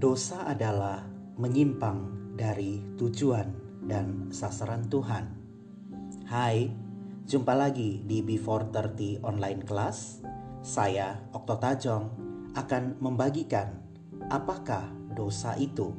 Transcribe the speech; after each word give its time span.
Dosa 0.00 0.48
adalah 0.48 1.04
menyimpang 1.36 2.32
dari 2.32 2.80
tujuan 2.96 3.52
dan 3.84 4.32
sasaran 4.32 4.88
Tuhan. 4.88 5.28
Hai, 6.24 6.72
jumpa 7.28 7.52
lagi 7.52 8.00
di 8.08 8.24
Before 8.24 8.64
30 8.64 9.20
online 9.20 9.60
class. 9.60 10.24
Saya, 10.64 11.20
Okto 11.36 11.60
Tajong, 11.60 12.16
akan 12.56 12.96
membagikan 12.96 13.76
apakah 14.32 14.88
dosa 15.12 15.52
itu 15.60 15.92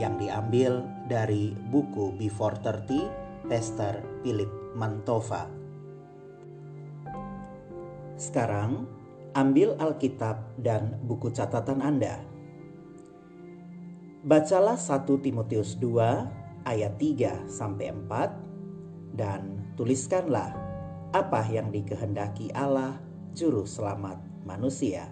yang 0.00 0.16
diambil 0.16 0.88
dari 1.04 1.52
buku 1.52 2.16
Before 2.16 2.56
30 2.56 3.52
Pastor 3.52 4.00
Philip 4.24 4.48
Mantova. 4.72 5.44
Sekarang, 8.16 8.88
ambil 9.36 9.76
Alkitab 9.76 10.56
dan 10.56 10.96
buku 11.04 11.28
catatan 11.36 11.84
Anda. 11.84 12.35
Bacalah 14.26 14.74
1 14.74 15.06
Timotius 15.22 15.78
2 15.78 16.66
ayat 16.66 16.98
3 16.98 17.46
sampai 17.46 17.94
4 17.94 19.14
dan 19.14 19.70
tuliskanlah 19.78 20.50
apa 21.14 21.46
yang 21.46 21.70
dikehendaki 21.70 22.50
Allah 22.50 22.98
juru 23.38 23.62
selamat 23.62 24.18
manusia. 24.42 25.06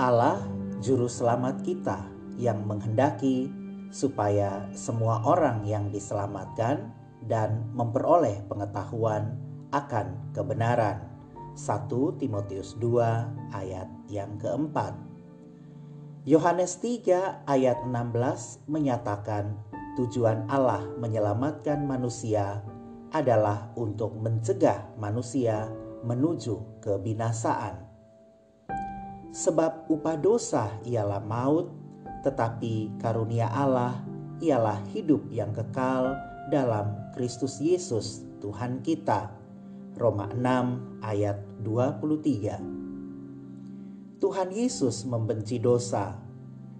Allah 0.00 0.40
juru 0.80 1.12
selamat 1.12 1.60
kita 1.60 2.00
yang 2.40 2.64
menghendaki 2.64 3.52
supaya 3.92 4.64
semua 4.72 5.20
orang 5.28 5.68
yang 5.68 5.92
diselamatkan 5.92 6.88
dan 7.28 7.68
memperoleh 7.76 8.40
pengetahuan 8.48 9.36
akan 9.76 10.32
kebenaran 10.32 11.11
1 11.52 11.88
Timotius 12.16 12.80
2 12.80 13.52
ayat 13.52 13.88
yang 14.08 14.40
keempat. 14.40 14.96
Yohanes 16.24 16.80
3 16.80 17.44
ayat 17.44 17.84
16 17.84 18.64
menyatakan 18.70 19.58
tujuan 20.00 20.48
Allah 20.48 20.80
menyelamatkan 20.96 21.84
manusia 21.84 22.64
adalah 23.12 23.68
untuk 23.76 24.16
mencegah 24.16 24.96
manusia 24.96 25.68
menuju 26.08 26.80
kebinasaan. 26.80 27.84
Sebab 29.32 29.92
upah 29.92 30.16
dosa 30.16 30.72
ialah 30.88 31.20
maut, 31.20 31.68
tetapi 32.24 32.96
karunia 32.96 33.52
Allah 33.52 34.00
ialah 34.40 34.80
hidup 34.96 35.28
yang 35.28 35.52
kekal 35.52 36.16
dalam 36.48 37.12
Kristus 37.12 37.60
Yesus 37.60 38.24
Tuhan 38.40 38.80
kita 38.80 39.41
Roma 39.92 40.24
6 40.32 41.04
ayat 41.04 41.36
23. 41.60 44.22
Tuhan 44.22 44.48
Yesus 44.54 45.04
membenci 45.04 45.60
dosa, 45.60 46.16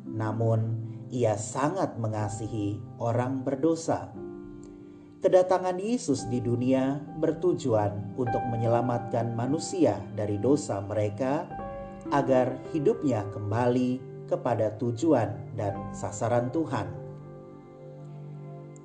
namun 0.08 0.80
ia 1.12 1.36
sangat 1.36 2.00
mengasihi 2.00 2.80
orang 2.96 3.44
berdosa. 3.44 4.08
Kedatangan 5.22 5.78
Yesus 5.78 6.26
di 6.32 6.40
dunia 6.40 6.98
bertujuan 7.20 8.16
untuk 8.18 8.42
menyelamatkan 8.48 9.36
manusia 9.36 10.00
dari 10.16 10.40
dosa 10.40 10.80
mereka 10.82 11.46
agar 12.10 12.58
hidupnya 12.74 13.22
kembali 13.30 14.00
kepada 14.26 14.74
tujuan 14.80 15.54
dan 15.54 15.76
sasaran 15.92 16.48
Tuhan. 16.50 16.88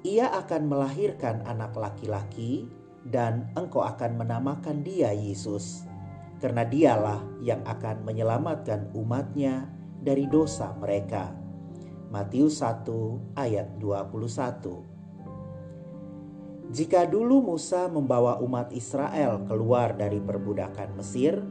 Ia 0.06 0.30
akan 0.46 0.62
melahirkan 0.68 1.42
anak 1.48 1.74
laki-laki 1.74 2.70
dan 3.08 3.48
engkau 3.56 3.82
akan 3.84 4.18
menamakan 4.20 4.84
dia 4.84 5.12
Yesus, 5.16 5.88
karena 6.44 6.68
dialah 6.68 7.24
yang 7.40 7.64
akan 7.64 8.04
menyelamatkan 8.04 8.92
umatnya 8.94 9.72
dari 10.04 10.28
dosa 10.28 10.76
mereka. 10.78 11.34
Matius 12.08 12.64
1 12.64 13.36
ayat 13.36 13.68
21 13.84 16.72
Jika 16.72 17.04
dulu 17.08 17.42
Musa 17.56 17.88
membawa 17.92 18.40
umat 18.40 18.72
Israel 18.72 19.44
keluar 19.48 19.96
dari 19.96 20.20
perbudakan 20.24 20.96
Mesir, 20.96 21.44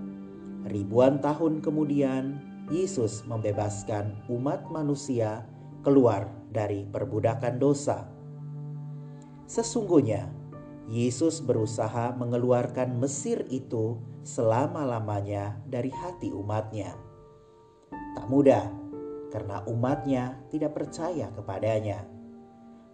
ribuan 0.65 1.21
tahun 1.21 1.61
kemudian 1.61 2.41
Yesus 2.73 3.25
membebaskan 3.29 4.17
umat 4.33 4.65
manusia 4.73 5.45
keluar 5.87 6.27
dari 6.51 6.83
perbudakan 6.89 7.63
dosa. 7.63 8.11
Sesungguhnya, 9.47 10.27
Yesus 10.87 11.43
berusaha 11.43 12.15
mengeluarkan 12.15 13.03
Mesir 13.03 13.43
itu 13.51 13.99
selama-lamanya 14.23 15.59
dari 15.67 15.91
hati 15.91 16.31
umatnya. 16.31 16.95
Tak 18.15 18.31
mudah, 18.31 18.71
karena 19.35 19.67
umatnya 19.67 20.39
tidak 20.49 20.79
percaya 20.79 21.27
kepadanya. 21.35 22.07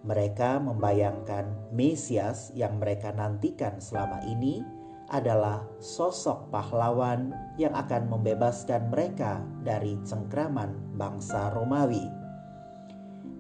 Mereka 0.03 0.59
membayangkan 0.65 1.71
Mesias 1.71 2.51
yang 2.57 2.81
mereka 2.81 3.13
nantikan 3.13 3.79
selama 3.79 4.25
ini 4.25 4.65
adalah 5.13 5.63
sosok 5.77 6.49
pahlawan 6.49 7.37
yang 7.61 7.77
akan 7.77 8.09
membebaskan 8.09 8.89
mereka 8.89 9.45
dari 9.61 10.01
cengkraman 10.03 10.97
bangsa 10.97 11.53
Romawi. 11.53 12.09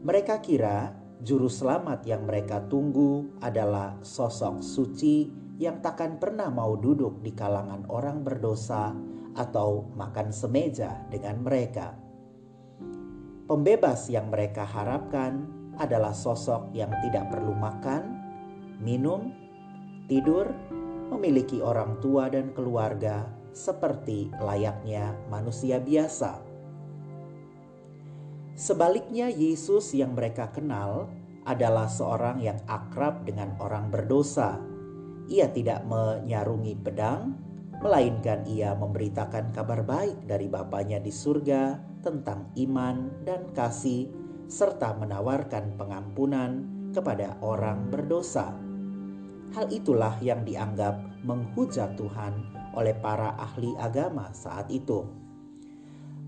Mereka 0.05 0.45
kira 0.45 1.02
juru 1.23 1.47
selamat 1.47 2.03
yang 2.03 2.27
mereka 2.27 2.59
tunggu 2.67 3.39
adalah 3.39 3.95
sosok 4.03 4.59
suci 4.59 5.31
yang 5.63 5.79
takkan 5.79 6.19
pernah 6.19 6.51
mau 6.51 6.75
duduk 6.75 7.23
di 7.23 7.31
kalangan 7.31 7.87
orang 7.87 8.27
berdosa 8.27 8.91
atau 9.39 9.87
makan 9.95 10.35
semeja 10.35 11.07
dengan 11.07 11.39
mereka. 11.47 11.95
Pembebas 13.47 14.11
yang 14.11 14.35
mereka 14.35 14.67
harapkan 14.67 15.47
adalah 15.79 16.11
sosok 16.11 16.75
yang 16.75 16.91
tidak 17.07 17.31
perlu 17.31 17.55
makan, 17.55 18.19
minum, 18.83 19.31
tidur, 20.11 20.51
memiliki 21.15 21.63
orang 21.63 22.03
tua 22.03 22.27
dan 22.27 22.51
keluarga 22.51 23.31
seperti 23.55 24.33
layaknya 24.43 25.15
manusia 25.31 25.79
biasa. 25.79 26.52
Sebaliknya, 28.53 29.33
Yesus 29.33 29.97
yang 29.97 30.13
mereka 30.13 30.53
kenal 30.53 31.09
adalah 31.43 31.91
seorang 31.91 32.39
yang 32.39 32.61
akrab 32.69 33.27
dengan 33.27 33.57
orang 33.59 33.91
berdosa. 33.91 34.61
Ia 35.27 35.51
tidak 35.51 35.83
menyarungi 35.89 36.75
pedang, 36.79 37.35
melainkan 37.83 38.47
ia 38.47 38.77
memberitakan 38.79 39.51
kabar 39.51 39.83
baik 39.83 40.29
dari 40.29 40.47
Bapaknya 40.47 41.03
di 41.03 41.11
surga 41.11 41.81
tentang 42.05 42.55
iman 42.55 43.25
dan 43.27 43.51
kasih, 43.57 44.07
serta 44.47 44.95
menawarkan 45.01 45.75
pengampunan 45.75 46.63
kepada 46.93 47.41
orang 47.41 47.89
berdosa. 47.89 48.55
Hal 49.53 49.67
itulah 49.73 50.17
yang 50.23 50.47
dianggap 50.47 51.25
menghujat 51.25 51.97
Tuhan 51.99 52.53
oleh 52.73 52.95
para 52.97 53.37
ahli 53.37 53.73
agama 53.77 54.33
saat 54.33 54.69
itu. 54.73 55.05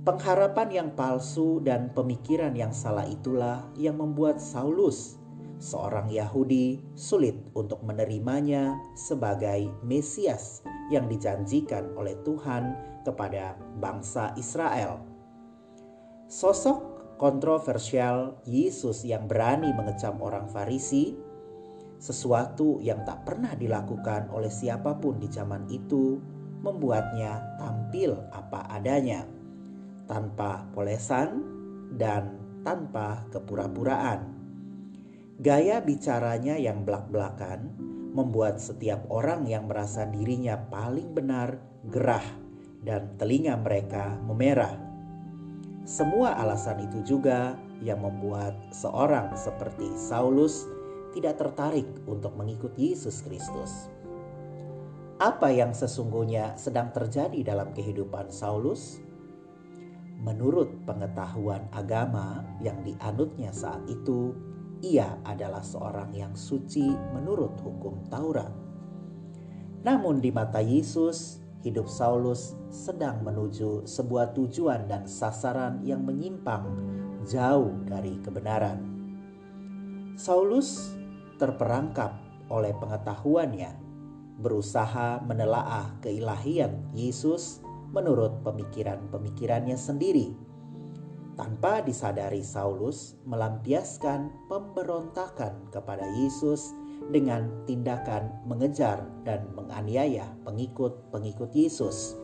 Pengharapan 0.05 0.69
yang 0.69 0.89
palsu 0.93 1.65
dan 1.65 1.89
pemikiran 1.97 2.53
yang 2.53 2.77
salah 2.77 3.09
itulah 3.09 3.65
yang 3.73 3.97
membuat 3.97 4.37
Saulus, 4.37 5.17
seorang 5.57 6.13
Yahudi, 6.13 6.77
sulit 6.93 7.41
untuk 7.57 7.81
menerimanya 7.81 8.77
sebagai 8.93 9.73
Mesias 9.81 10.61
yang 10.93 11.09
dijanjikan 11.09 11.97
oleh 11.97 12.21
Tuhan 12.21 12.77
kepada 13.01 13.57
bangsa 13.81 14.37
Israel. 14.37 15.01
Sosok 16.29 17.17
kontroversial 17.17 18.45
Yesus 18.45 19.09
yang 19.09 19.25
berani 19.25 19.73
mengecam 19.73 20.21
orang 20.21 20.53
Farisi, 20.53 21.17
sesuatu 21.97 22.77
yang 22.85 23.09
tak 23.09 23.25
pernah 23.25 23.57
dilakukan 23.57 24.29
oleh 24.37 24.53
siapa 24.53 25.01
pun 25.01 25.17
di 25.17 25.33
zaman 25.33 25.65
itu, 25.73 26.21
membuatnya 26.61 27.57
tampil 27.57 28.21
apa 28.37 28.69
adanya 28.69 29.25
tanpa 30.05 30.69
polesan 30.73 31.43
dan 31.97 32.41
tanpa 32.65 33.29
kepura-puraan. 33.31 34.33
Gaya 35.41 35.83
bicaranya 35.83 36.57
yang 36.57 36.87
belak-belakan 36.87 37.75
membuat 38.15 38.63
setiap 38.63 39.05
orang 39.11 39.45
yang 39.51 39.67
merasa 39.67 40.07
dirinya 40.07 40.55
paling 40.71 41.11
benar 41.11 41.59
gerah 41.91 42.25
dan 42.87 43.19
telinga 43.19 43.59
mereka 43.59 44.15
memerah. 44.23 44.79
Semua 45.85 46.39
alasan 46.41 46.87
itu 46.87 47.03
juga 47.05 47.59
yang 47.85 48.01
membuat 48.01 48.57
seorang 48.73 49.37
seperti 49.37 49.85
Saulus 49.99 50.65
tidak 51.13 51.37
tertarik 51.37 51.87
untuk 52.09 52.33
mengikut 52.39 52.73
Yesus 52.79 53.21
Kristus. 53.21 53.93
Apa 55.21 55.53
yang 55.53 55.71
sesungguhnya 55.77 56.59
sedang 56.59 56.91
terjadi 56.91 57.55
dalam 57.55 57.71
kehidupan 57.71 58.35
Saulus? 58.35 58.99
Menurut 60.25 60.73
pengetahuan 60.89 61.69
agama 61.69 62.41
yang 62.65 62.81
dianutnya 62.81 63.53
saat 63.53 63.85
itu, 63.85 64.33
ia 64.81 65.21
adalah 65.21 65.61
seorang 65.61 66.17
yang 66.17 66.33
suci 66.33 66.89
menurut 67.13 67.53
hukum 67.61 68.09
Taurat. 68.09 68.49
Namun 69.85 70.25
di 70.25 70.33
mata 70.33 70.65
Yesus, 70.65 71.45
hidup 71.61 71.93
Saulus 71.93 72.57
sedang 72.73 73.21
menuju 73.21 73.85
sebuah 73.85 74.33
tujuan 74.33 74.89
dan 74.89 75.05
sasaran 75.05 75.85
yang 75.85 76.01
menyimpang 76.01 76.73
jauh 77.29 77.77
dari 77.85 78.17
kebenaran. 78.25 78.81
Saulus 80.17 80.97
terperangkap 81.37 82.17
oleh 82.49 82.73
pengetahuannya, 82.81 83.77
berusaha 84.41 85.21
menelaah 85.21 86.01
keilahian 86.01 86.81
Yesus 86.97 87.61
menurut 87.95 88.43
pemikiran-pemikirannya 88.43 89.79
sendiri. 89.79 90.35
Tanpa 91.39 91.83
disadari 91.83 92.43
Saulus 92.43 93.19
melampiaskan 93.27 94.51
pemberontakan 94.51 95.71
kepada 95.71 96.07
Yesus 96.19 96.75
dengan 97.11 97.51
tindakan 97.67 98.43
mengejar 98.47 99.03
dan 99.23 99.51
menganiaya 99.55 100.31
pengikut-pengikut 100.47 101.51
Yesus. 101.55 102.19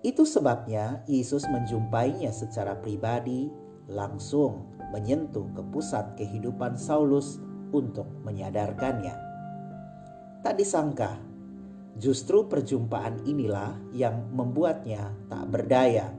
Itu 0.00 0.24
sebabnya 0.24 1.04
Yesus 1.04 1.44
menjumpainya 1.48 2.32
secara 2.32 2.76
pribadi, 2.80 3.52
langsung 3.88 4.76
menyentuh 4.92 5.44
ke 5.52 5.62
pusat 5.72 6.16
kehidupan 6.16 6.76
Saulus 6.76 7.40
untuk 7.72 8.08
menyadarkannya. 8.24 9.12
Tak 10.40 10.56
disangka, 10.56 11.20
justru 11.98 12.46
perjumpaan 12.46 13.26
inilah 13.26 13.74
yang 13.90 14.30
membuatnya 14.30 15.10
tak 15.26 15.50
berdaya. 15.50 16.14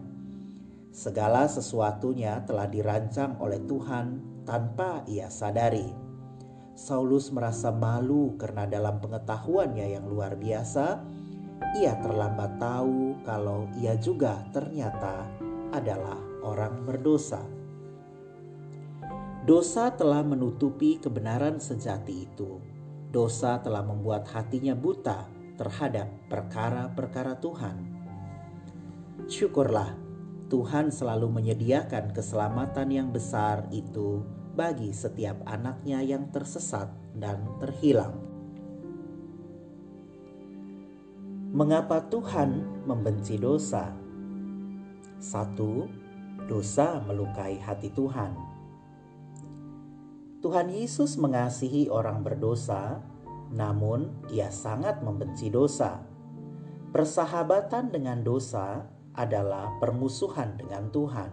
Segala 0.92 1.48
sesuatunya 1.48 2.44
telah 2.44 2.68
dirancang 2.68 3.40
oleh 3.40 3.64
Tuhan 3.64 4.20
tanpa 4.44 5.08
ia 5.08 5.32
sadari. 5.32 5.88
Saulus 6.76 7.32
merasa 7.32 7.72
malu 7.72 8.36
karena 8.36 8.68
dalam 8.68 9.00
pengetahuannya 9.00 9.88
yang 9.96 10.06
luar 10.12 10.36
biasa, 10.36 11.00
ia 11.80 11.96
terlambat 12.04 12.60
tahu 12.60 13.22
kalau 13.24 13.70
ia 13.80 13.96
juga 13.96 14.44
ternyata 14.52 15.30
adalah 15.72 16.20
orang 16.44 16.84
berdosa. 16.84 17.40
Dosa 19.42 19.90
telah 19.96 20.22
menutupi 20.22 21.00
kebenaran 21.00 21.58
sejati 21.58 22.28
itu. 22.28 22.60
Dosa 23.10 23.60
telah 23.60 23.84
membuat 23.84 24.28
hatinya 24.32 24.76
buta 24.76 25.41
terhadap 25.62 26.10
perkara-perkara 26.26 27.38
Tuhan. 27.38 27.78
Syukurlah, 29.30 29.94
Tuhan 30.50 30.90
selalu 30.90 31.30
menyediakan 31.30 32.10
keselamatan 32.18 32.90
yang 32.90 33.14
besar 33.14 33.70
itu 33.70 34.26
bagi 34.58 34.90
setiap 34.90 35.38
anaknya 35.46 36.02
yang 36.02 36.34
tersesat 36.34 36.90
dan 37.14 37.46
terhilang. 37.62 38.18
Mengapa 41.54 42.10
Tuhan 42.10 42.82
membenci 42.90 43.38
dosa? 43.38 43.94
Satu, 45.22 45.86
dosa 46.50 47.06
melukai 47.06 47.62
hati 47.62 47.94
Tuhan. 47.94 48.34
Tuhan 50.42 50.74
Yesus 50.74 51.22
mengasihi 51.22 51.86
orang 51.86 52.26
berdosa, 52.26 53.11
namun 53.52 54.12
Ia 54.32 54.48
sangat 54.50 55.04
membenci 55.04 55.52
dosa. 55.52 56.02
Persahabatan 56.92 57.92
dengan 57.92 58.20
dosa 58.24 58.84
adalah 59.16 59.76
permusuhan 59.80 60.60
dengan 60.60 60.92
Tuhan. 60.92 61.32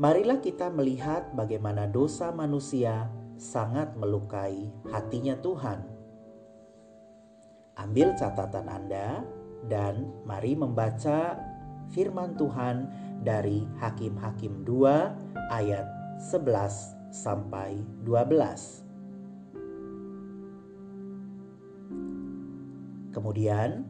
Marilah 0.00 0.40
kita 0.40 0.72
melihat 0.72 1.32
bagaimana 1.36 1.84
dosa 1.84 2.32
manusia 2.32 3.12
sangat 3.36 3.92
melukai 3.96 4.72
hatinya 4.88 5.36
Tuhan. 5.40 5.84
Ambil 7.76 8.16
catatan 8.16 8.68
Anda 8.68 9.24
dan 9.68 10.08
mari 10.24 10.56
membaca 10.56 11.36
firman 11.92 12.36
Tuhan 12.36 12.88
dari 13.20 13.68
Hakim-hakim 13.80 14.64
2 14.64 15.52
ayat 15.52 15.86
11 16.32 17.12
sampai 17.12 17.84
12. 18.04 18.81
Kemudian 23.12 23.84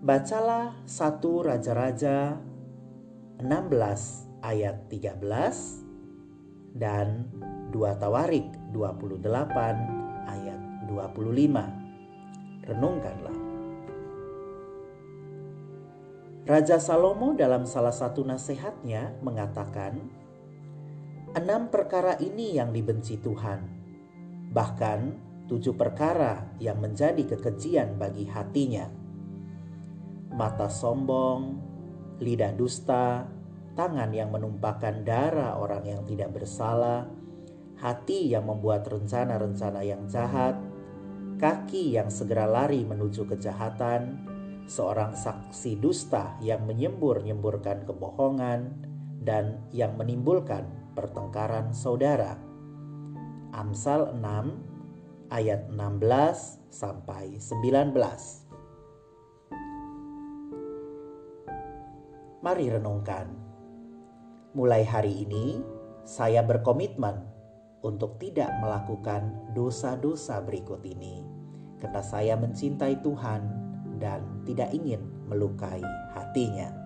bacalah 0.00 0.72
satu 0.88 1.44
Raja-raja 1.44 2.40
16 3.40 3.44
ayat 4.40 4.88
13 4.88 6.76
dan 6.76 7.28
dua 7.68 7.94
Tawarik 8.00 8.48
28 8.72 9.24
ayat 10.24 10.60
25. 10.88 12.64
Renungkanlah. 12.64 13.36
Raja 16.44 16.76
Salomo 16.76 17.32
dalam 17.32 17.64
salah 17.64 17.92
satu 17.92 18.20
nasihatnya 18.20 19.16
mengatakan, 19.24 19.96
Enam 21.32 21.72
perkara 21.72 22.20
ini 22.20 22.56
yang 22.56 22.70
dibenci 22.70 23.16
Tuhan, 23.16 23.64
bahkan 24.52 25.16
tujuh 25.50 25.76
perkara 25.76 26.56
yang 26.60 26.80
menjadi 26.80 27.36
kekejian 27.36 28.00
bagi 28.00 28.24
hatinya: 28.28 28.88
mata 30.34 30.66
sombong, 30.66 31.60
lidah 32.18 32.52
dusta, 32.56 33.28
tangan 33.74 34.10
yang 34.14 34.30
menumpahkan 34.30 35.02
darah 35.02 35.58
orang 35.58 35.84
yang 35.86 36.02
tidak 36.06 36.34
bersalah, 36.34 37.06
hati 37.78 38.30
yang 38.30 38.46
membuat 38.46 38.86
rencana-rencana 38.86 39.80
yang 39.82 40.06
jahat, 40.06 40.56
kaki 41.38 41.94
yang 41.94 42.08
segera 42.08 42.46
lari 42.46 42.86
menuju 42.86 43.26
kejahatan, 43.26 44.24
seorang 44.64 45.12
saksi 45.12 45.76
dusta 45.76 46.38
yang 46.40 46.64
menyembur-nyemburkan 46.64 47.84
kebohongan, 47.84 48.72
dan 49.24 49.60
yang 49.74 49.98
menimbulkan 49.98 50.64
pertengkaran 50.94 51.74
saudara. 51.74 52.38
Amsal 53.54 54.14
6 54.18 54.73
ayat 55.30 55.70
16 55.72 56.72
sampai 56.72 57.38
19. 57.40 57.94
Mari 62.44 62.66
renungkan. 62.68 63.28
Mulai 64.54 64.84
hari 64.84 65.24
ini 65.24 65.64
saya 66.04 66.44
berkomitmen 66.44 67.24
untuk 67.80 68.20
tidak 68.20 68.52
melakukan 68.60 69.52
dosa-dosa 69.56 70.44
berikut 70.44 70.84
ini 70.84 71.24
karena 71.80 72.02
saya 72.04 72.36
mencintai 72.36 73.00
Tuhan 73.00 73.42
dan 73.98 74.44
tidak 74.44 74.70
ingin 74.76 75.04
melukai 75.28 75.82
hatinya. 76.12 76.84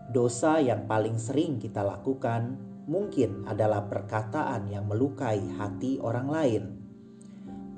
dosa 0.09 0.57
yang 0.57 0.89
paling 0.89 1.21
sering 1.21 1.61
kita 1.61 1.85
lakukan 1.85 2.57
mungkin 2.89 3.45
adalah 3.45 3.85
perkataan 3.85 4.73
yang 4.73 4.89
melukai 4.89 5.45
hati 5.61 6.01
orang 6.01 6.29
lain. 6.33 6.78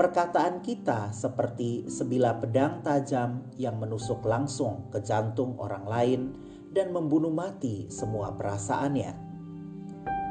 Perkataan 0.00 0.64
kita 0.64 1.12
seperti 1.12 1.84
sebilah 1.84 2.40
pedang 2.40 2.80
tajam 2.80 3.52
yang 3.60 3.76
menusuk 3.76 4.24
langsung 4.24 4.88
ke 4.88 5.04
jantung 5.04 5.60
orang 5.60 5.84
lain 5.84 6.20
dan 6.72 6.88
membunuh 6.88 7.28
mati 7.28 7.84
semua 7.92 8.32
perasaannya. 8.32 9.12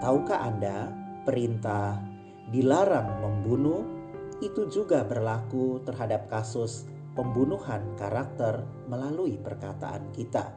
Tahukah 0.01 0.41
Anda, 0.41 0.89
perintah 1.21 2.01
dilarang 2.49 3.21
membunuh 3.21 3.85
itu 4.41 4.65
juga 4.73 5.05
berlaku 5.05 5.85
terhadap 5.85 6.33
kasus 6.33 6.89
pembunuhan 7.13 7.93
karakter 7.93 8.65
melalui 8.89 9.37
perkataan 9.37 10.09
kita. 10.17 10.49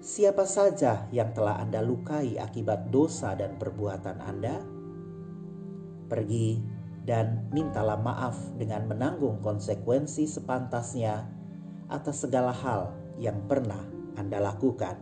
Siapa 0.00 0.48
saja 0.48 1.12
yang 1.12 1.36
telah 1.36 1.60
Anda 1.60 1.84
lukai 1.84 2.40
akibat 2.40 2.88
dosa 2.88 3.36
dan 3.36 3.60
perbuatan 3.60 4.24
Anda, 4.24 4.73
pergi 6.06 6.60
dan 7.04 7.48
mintalah 7.52 8.00
maaf 8.00 8.36
dengan 8.56 8.88
menanggung 8.88 9.44
konsekuensi 9.44 10.24
sepantasnya 10.24 11.28
atas 11.92 12.24
segala 12.24 12.50
hal 12.50 12.96
yang 13.20 13.44
pernah 13.44 13.80
Anda 14.16 14.40
lakukan. 14.40 14.96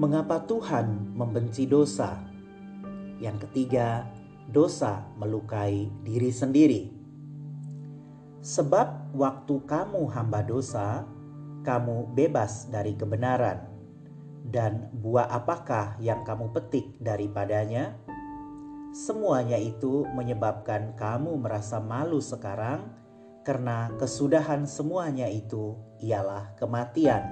Mengapa 0.00 0.40
Tuhan 0.48 1.12
membenci 1.12 1.68
dosa? 1.68 2.16
Yang 3.20 3.44
ketiga, 3.44 4.08
dosa 4.48 5.04
melukai 5.20 5.92
diri 6.00 6.32
sendiri. 6.32 6.82
Sebab 8.40 9.12
waktu 9.12 9.54
kamu 9.68 10.08
hamba 10.08 10.40
dosa, 10.40 11.04
kamu 11.60 12.16
bebas 12.16 12.72
dari 12.72 12.96
kebenaran. 12.96 13.69
Dan 14.40 14.88
buah 14.96 15.28
apakah 15.28 16.00
yang 16.00 16.24
kamu 16.24 16.48
petik 16.56 16.96
daripadanya? 16.98 18.00
Semuanya 18.90 19.54
itu 19.60 20.08
menyebabkan 20.16 20.98
kamu 20.98 21.38
merasa 21.38 21.78
malu 21.78 22.18
sekarang 22.18 22.90
karena 23.46 23.94
kesudahan 23.96 24.66
semuanya 24.66 25.30
itu 25.30 25.78
ialah 26.02 26.58
kematian. 26.58 27.22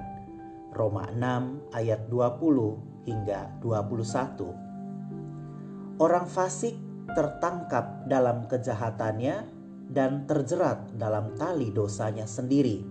Roma 0.71 1.11
6 1.11 1.75
ayat 1.75 2.07
20 2.07 3.09
hingga 3.09 3.59
21. 3.59 5.99
Orang 5.99 6.25
fasik 6.29 6.77
tertangkap 7.11 8.07
dalam 8.07 8.47
kejahatannya 8.47 9.43
dan 9.89 10.29
terjerat 10.29 10.93
dalam 10.95 11.33
tali 11.35 11.73
dosanya 11.73 12.29
sendiri. 12.29 12.85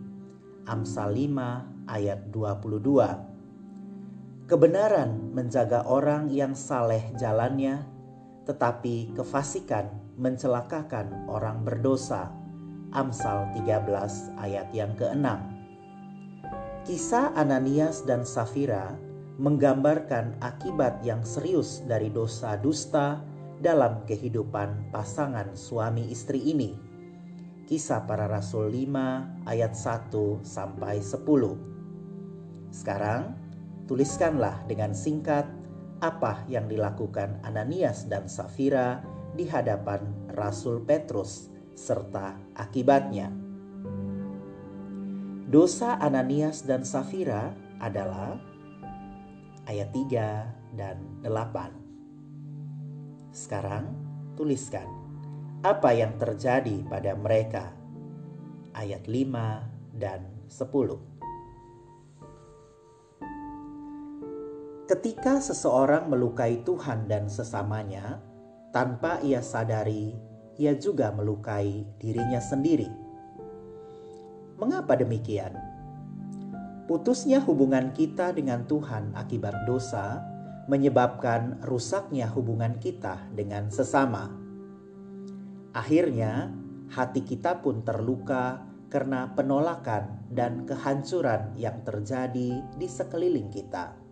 Amsal 0.67 1.15
5 1.15 1.87
ayat 1.89 2.29
22. 2.35 3.27
Kebenaran 4.49 5.37
menjaga 5.37 5.85
orang 5.85 6.33
yang 6.33 6.57
saleh 6.57 7.05
jalannya, 7.21 7.85
tetapi 8.49 9.12
kefasikan 9.12 9.93
mencelakakan 10.17 11.28
orang 11.28 11.69
berdosa. 11.69 12.33
Amsal 12.97 13.52
13 13.52 14.40
ayat 14.40 14.73
yang 14.73 14.97
ke-6. 14.97 15.28
Kisah 16.88 17.37
Ananias 17.37 18.09
dan 18.09 18.25
Safira 18.25 18.97
menggambarkan 19.37 20.40
akibat 20.40 21.05
yang 21.05 21.21
serius 21.28 21.85
dari 21.85 22.09
dosa 22.09 22.57
dusta 22.57 23.21
dalam 23.61 24.00
kehidupan 24.09 24.88
pasangan 24.88 25.52
suami 25.52 26.09
istri 26.09 26.40
ini. 26.40 26.73
Kisah 27.69 28.09
para 28.09 28.25
Rasul 28.25 28.73
5 28.73 29.45
ayat 29.45 29.76
1 29.76 30.40
sampai 30.40 31.05
10. 31.05 32.73
Sekarang 32.73 33.38
tuliskanlah 33.88 34.68
dengan 34.68 34.92
singkat 34.92 35.49
apa 35.99 36.47
yang 36.47 36.68
dilakukan 36.68 37.40
Ananias 37.42 38.07
dan 38.07 38.28
Safira 38.28 39.02
di 39.35 39.49
hadapan 39.49 40.28
Rasul 40.37 40.85
Petrus 40.85 41.49
serta 41.73 42.37
akibatnya. 42.54 43.33
Dosa 45.49 45.97
Ananias 45.97 46.68
dan 46.68 46.85
Safira 46.85 47.57
adalah 47.80 48.37
ayat 49.64 49.88
3 49.97 50.76
dan 50.76 51.00
8. 51.25 53.33
Sekarang 53.33 53.97
tuliskan 54.37 54.85
apa 55.64 55.97
yang 55.97 56.21
terjadi 56.21 56.85
pada 56.85 57.16
mereka. 57.16 57.73
Ayat 58.76 59.09
5 59.09 59.97
dan 59.97 60.28
10. 60.47 61.08
Ketika 64.88 65.37
seseorang 65.37 66.09
melukai 66.09 66.64
Tuhan 66.64 67.12
dan 67.12 67.28
sesamanya, 67.28 68.25
tanpa 68.73 69.21
ia 69.21 69.45
sadari, 69.45 70.16
ia 70.57 70.73
juga 70.80 71.12
melukai 71.12 71.85
dirinya 72.00 72.40
sendiri. 72.40 72.88
Mengapa 74.57 74.97
demikian? 74.97 75.52
Putusnya 76.88 77.37
hubungan 77.45 77.92
kita 77.92 78.33
dengan 78.33 78.64
Tuhan 78.64 79.12
akibat 79.12 79.68
dosa 79.68 80.25
menyebabkan 80.73 81.61
rusaknya 81.68 82.25
hubungan 82.33 82.80
kita 82.80 83.28
dengan 83.37 83.68
sesama. 83.68 84.33
Akhirnya, 85.76 86.49
hati 86.88 87.28
kita 87.28 87.61
pun 87.61 87.85
terluka 87.85 88.64
karena 88.88 89.37
penolakan 89.37 90.33
dan 90.33 90.64
kehancuran 90.64 91.52
yang 91.61 91.85
terjadi 91.85 92.64
di 92.73 92.88
sekeliling 92.88 93.52
kita. 93.52 94.08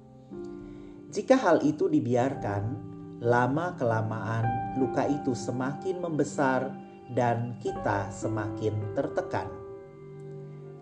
Jika 1.11 1.37
hal 1.38 1.64
itu 1.64 1.88
dibiarkan, 1.88 2.76
lama-kelamaan 3.25 4.76
luka 4.76 5.09
itu 5.09 5.33
semakin 5.33 6.02
membesar 6.02 6.75
dan 7.14 7.56
kita 7.62 8.12
semakin 8.12 8.75
tertekan. 8.92 9.49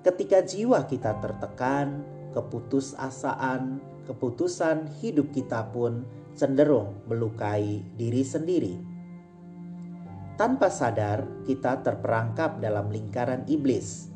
Ketika 0.04 0.44
jiwa 0.44 0.84
kita 0.84 1.22
tertekan, 1.22 2.02
keputusasaan 2.34 3.94
keputusan 4.04 5.00
hidup 5.00 5.32
kita 5.32 5.72
pun 5.72 6.04
cenderung 6.36 7.00
melukai 7.08 7.80
diri 7.96 8.22
sendiri. 8.22 8.76
Tanpa 10.34 10.66
sadar, 10.66 11.46
kita 11.46 11.80
terperangkap 11.80 12.58
dalam 12.58 12.90
lingkaran 12.90 13.46
iblis. 13.46 14.10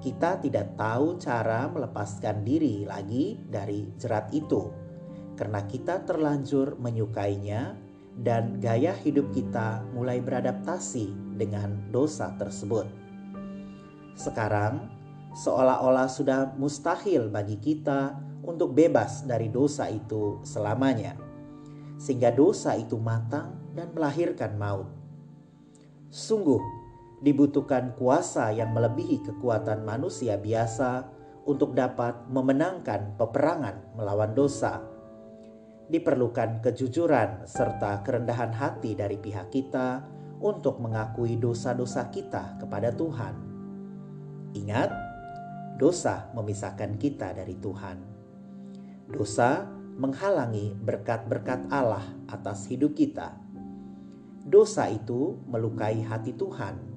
Kita 0.00 0.40
tidak 0.40 0.80
tahu 0.80 1.20
cara 1.20 1.68
melepaskan 1.68 2.40
diri 2.40 2.88
lagi 2.88 3.36
dari 3.36 3.84
jerat 4.00 4.32
itu, 4.32 4.72
karena 5.36 5.60
kita 5.68 6.08
terlanjur 6.08 6.80
menyukainya, 6.80 7.76
dan 8.16 8.56
gaya 8.64 8.96
hidup 8.96 9.28
kita 9.32 9.84
mulai 9.92 10.24
beradaptasi 10.24 11.36
dengan 11.36 11.92
dosa 11.92 12.32
tersebut. 12.40 12.88
Sekarang, 14.16 14.88
seolah-olah 15.36 16.08
sudah 16.08 16.56
mustahil 16.56 17.28
bagi 17.28 17.60
kita 17.60 18.16
untuk 18.40 18.72
bebas 18.72 19.28
dari 19.28 19.52
dosa 19.52 19.84
itu 19.92 20.40
selamanya, 20.48 21.12
sehingga 22.00 22.32
dosa 22.32 22.72
itu 22.72 22.96
matang 22.96 23.52
dan 23.76 23.92
melahirkan 23.92 24.56
maut. 24.56 24.88
Sungguh, 26.08 26.79
dibutuhkan 27.20 27.92
kuasa 27.96 28.48
yang 28.52 28.72
melebihi 28.72 29.20
kekuatan 29.28 29.84
manusia 29.84 30.40
biasa 30.40 31.04
untuk 31.44 31.76
dapat 31.76 32.28
memenangkan 32.28 33.16
peperangan 33.20 33.96
melawan 33.96 34.32
dosa. 34.32 34.80
Diperlukan 35.90 36.64
kejujuran 36.64 37.44
serta 37.44 38.00
kerendahan 38.06 38.54
hati 38.54 38.96
dari 38.96 39.20
pihak 39.20 39.52
kita 39.52 40.04
untuk 40.40 40.80
mengakui 40.80 41.36
dosa-dosa 41.36 42.08
kita 42.08 42.56
kepada 42.62 42.94
Tuhan. 42.94 43.34
Ingat, 44.56 44.90
dosa 45.76 46.32
memisahkan 46.32 46.96
kita 46.96 47.36
dari 47.36 47.58
Tuhan. 47.58 47.98
Dosa 49.10 49.66
menghalangi 49.98 50.72
berkat-berkat 50.78 51.68
Allah 51.68 52.06
atas 52.30 52.70
hidup 52.70 52.94
kita. 52.96 53.36
Dosa 54.46 54.88
itu 54.88 55.36
melukai 55.50 56.00
hati 56.00 56.32
Tuhan, 56.32 56.89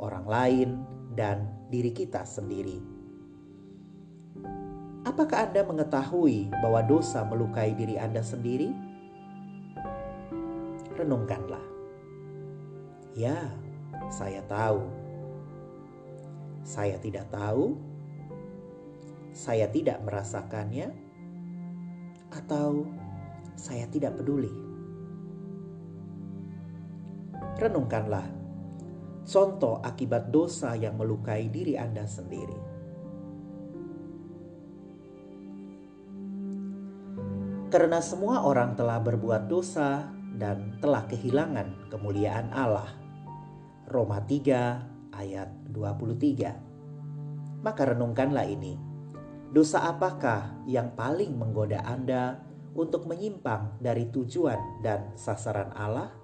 orang 0.00 0.24
lain, 0.24 0.68
dan 1.14 1.44
diri 1.68 1.92
kita 1.92 2.24
sendiri. 2.24 2.80
Apakah 5.04 5.48
Anda 5.48 5.64
mengetahui 5.64 6.52
bahwa 6.60 6.80
dosa 6.84 7.24
melukai 7.24 7.76
diri 7.76 7.96
Anda 8.00 8.24
sendiri? 8.24 8.72
Renungkanlah. 10.96 11.64
Ya, 13.16 13.36
saya 14.12 14.44
tahu. 14.44 14.84
Saya 16.64 17.00
tidak 17.00 17.28
tahu. 17.32 17.76
Saya 19.32 19.68
tidak 19.72 20.04
merasakannya 20.04 20.92
atau 22.30 22.86
saya 23.56 23.88
tidak 23.88 24.16
peduli. 24.20 24.52
Renungkanlah, 27.58 28.39
contoh 29.30 29.78
akibat 29.78 30.34
dosa 30.34 30.74
yang 30.74 30.98
melukai 30.98 31.46
diri 31.46 31.78
Anda 31.78 32.02
sendiri. 32.02 32.58
Karena 37.70 38.02
semua 38.02 38.42
orang 38.42 38.74
telah 38.74 38.98
berbuat 38.98 39.46
dosa 39.46 40.10
dan 40.34 40.74
telah 40.82 41.06
kehilangan 41.06 41.86
kemuliaan 41.86 42.50
Allah. 42.50 42.90
Roma 43.86 44.18
3 44.18 45.14
ayat 45.14 45.54
23. 45.70 47.62
Maka 47.62 47.82
renungkanlah 47.94 48.50
ini. 48.50 48.74
Dosa 49.54 49.86
apakah 49.86 50.66
yang 50.66 50.98
paling 50.98 51.38
menggoda 51.38 51.78
Anda 51.86 52.42
untuk 52.74 53.06
menyimpang 53.06 53.78
dari 53.78 54.10
tujuan 54.10 54.82
dan 54.82 55.14
sasaran 55.14 55.70
Allah? 55.74 56.19